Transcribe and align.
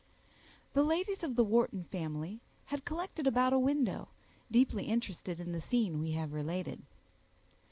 The 0.73 0.81
ladies 0.81 1.23
of 1.23 1.35
the 1.35 1.43
Wharton 1.43 1.83
family 1.83 2.41
had 2.73 2.85
collected 2.85 3.27
about 3.27 3.53
a 3.53 3.59
window, 3.59 4.07
deeply 4.49 4.85
interested 4.85 5.39
in 5.39 5.51
the 5.51 5.61
scene 5.61 5.99
we 6.01 6.13
have 6.13 6.33
related. 6.33 6.81